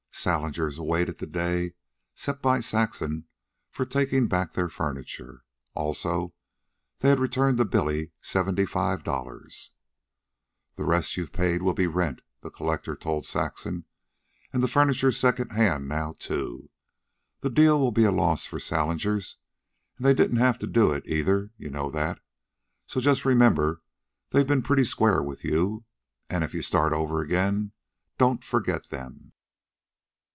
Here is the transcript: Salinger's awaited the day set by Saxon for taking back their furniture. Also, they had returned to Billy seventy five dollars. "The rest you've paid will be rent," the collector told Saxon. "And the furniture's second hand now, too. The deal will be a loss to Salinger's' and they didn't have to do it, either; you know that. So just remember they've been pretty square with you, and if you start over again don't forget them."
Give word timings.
Salinger's 0.13 0.77
awaited 0.77 1.17
the 1.17 1.25
day 1.25 1.73
set 2.13 2.43
by 2.43 2.59
Saxon 2.59 3.25
for 3.71 3.87
taking 3.87 4.27
back 4.27 4.53
their 4.53 4.69
furniture. 4.69 5.43
Also, 5.73 6.35
they 6.99 7.09
had 7.09 7.17
returned 7.19 7.57
to 7.57 7.65
Billy 7.65 8.11
seventy 8.21 8.67
five 8.67 9.03
dollars. 9.03 9.71
"The 10.75 10.83
rest 10.83 11.17
you've 11.17 11.31
paid 11.33 11.63
will 11.63 11.73
be 11.73 11.87
rent," 11.87 12.21
the 12.41 12.51
collector 12.51 12.95
told 12.95 13.25
Saxon. 13.25 13.85
"And 14.53 14.61
the 14.61 14.67
furniture's 14.67 15.17
second 15.17 15.53
hand 15.53 15.87
now, 15.87 16.13
too. 16.19 16.69
The 17.39 17.49
deal 17.49 17.79
will 17.79 17.91
be 17.93 18.03
a 18.05 18.11
loss 18.11 18.45
to 18.47 18.59
Salinger's' 18.59 19.37
and 19.97 20.05
they 20.05 20.13
didn't 20.13 20.37
have 20.37 20.59
to 20.59 20.67
do 20.67 20.91
it, 20.91 21.07
either; 21.07 21.49
you 21.57 21.71
know 21.71 21.89
that. 21.89 22.19
So 22.85 22.99
just 22.99 23.25
remember 23.25 23.81
they've 24.29 24.45
been 24.47 24.61
pretty 24.61 24.85
square 24.85 25.23
with 25.23 25.43
you, 25.43 25.85
and 26.29 26.43
if 26.43 26.53
you 26.53 26.61
start 26.61 26.93
over 26.93 27.21
again 27.21 27.71
don't 28.19 28.43
forget 28.43 28.89
them." 28.89 29.31